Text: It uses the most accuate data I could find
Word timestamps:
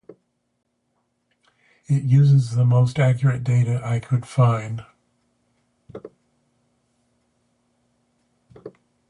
It 1.85 2.01
uses 2.05 2.55
the 2.55 2.65
most 2.65 2.97
accuate 2.97 3.43
data 3.43 3.79
I 3.85 3.99
could 3.99 4.25
find 4.25 4.83